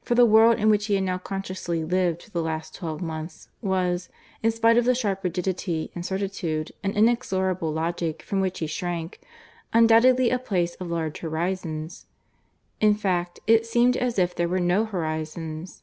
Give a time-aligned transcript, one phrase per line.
[0.00, 3.50] For the world in which he had now consciously lived for the last twelve months
[3.60, 4.08] was,
[4.42, 9.20] in spite of the sharp rigidity and certitude and inexorable logic from which he shrank,
[9.74, 12.06] undoubtedly a place of large horizons.
[12.80, 15.82] In fact it seemed as if there were no horizons.